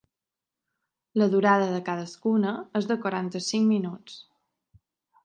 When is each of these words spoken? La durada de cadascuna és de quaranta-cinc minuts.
La 1.21 1.27
durada 1.33 1.67
de 1.73 1.81
cadascuna 1.91 2.53
és 2.79 2.87
de 2.93 2.97
quaranta-cinc 3.05 3.69
minuts. 3.75 4.17